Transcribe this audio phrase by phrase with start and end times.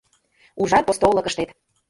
[0.61, 1.49] Ужар посто олык ыштет